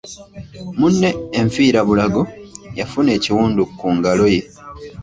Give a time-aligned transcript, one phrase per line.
[0.79, 1.09] Munne
[1.41, 2.21] enfiirabulago,
[2.79, 4.41] yafuna ekiwundu ku ngalo ye.